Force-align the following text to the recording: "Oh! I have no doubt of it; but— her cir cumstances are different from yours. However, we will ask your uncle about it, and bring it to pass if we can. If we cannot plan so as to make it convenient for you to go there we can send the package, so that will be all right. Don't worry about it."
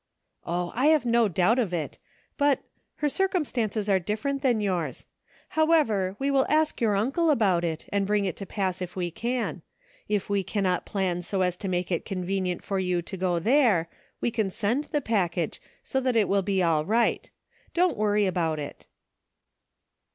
"Oh! 0.47 0.71
I 0.73 0.87
have 0.87 1.05
no 1.05 1.27
doubt 1.27 1.59
of 1.59 1.75
it; 1.75 1.99
but— 2.35 2.63
her 3.01 3.07
cir 3.07 3.27
cumstances 3.29 3.87
are 3.87 3.99
different 3.99 4.41
from 4.41 4.59
yours. 4.59 5.05
However, 5.49 6.15
we 6.17 6.31
will 6.31 6.47
ask 6.49 6.81
your 6.81 6.95
uncle 6.95 7.29
about 7.29 7.63
it, 7.63 7.85
and 7.89 8.07
bring 8.07 8.25
it 8.25 8.35
to 8.37 8.47
pass 8.47 8.81
if 8.81 8.95
we 8.95 9.11
can. 9.11 9.61
If 10.09 10.27
we 10.27 10.41
cannot 10.43 10.87
plan 10.87 11.21
so 11.21 11.41
as 11.43 11.55
to 11.57 11.67
make 11.67 11.91
it 11.91 12.03
convenient 12.03 12.63
for 12.63 12.79
you 12.79 13.03
to 13.03 13.15
go 13.15 13.37
there 13.37 13.89
we 14.21 14.31
can 14.31 14.49
send 14.49 14.85
the 14.85 15.01
package, 15.01 15.61
so 15.83 15.99
that 16.01 16.27
will 16.27 16.41
be 16.41 16.63
all 16.63 16.83
right. 16.83 17.29
Don't 17.75 17.95
worry 17.95 18.25
about 18.25 18.57
it." 18.57 18.87